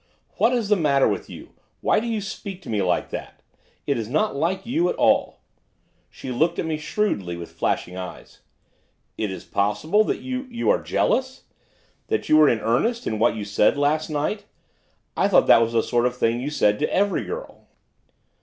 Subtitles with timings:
[0.37, 1.49] 'What is the matter with you?
[1.81, 3.43] why do you speak to me like that?
[3.85, 5.41] it is not like you at all.'
[6.09, 8.39] She looked at me shrewdly, with flashing eyes.
[9.15, 11.43] 'Is it possible that you are jealous?
[12.07, 14.45] that you were in earnest in what you said last night?
[15.15, 17.67] I thought that was the sort of thing you said to every girl.